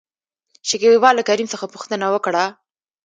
شکيبا 0.67 1.09
له 1.17 1.23
کريم 1.29 1.47
څخه 1.53 1.65
پوښتنه 1.73 2.05
وکړه؟ 2.13 2.45